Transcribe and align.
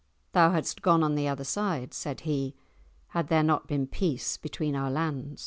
"Thou 0.31 0.49
hadst 0.49 0.81
gone 0.81 1.03
on 1.03 1.13
the 1.13 1.27
other 1.27 1.43
side," 1.43 1.93
said 1.93 2.21
he, 2.21 2.55
"had 3.09 3.27
there 3.27 3.43
not 3.43 3.67
been 3.67 3.85
peace 3.85 4.35
between 4.35 4.75
our 4.75 4.89
lands." 4.89 5.39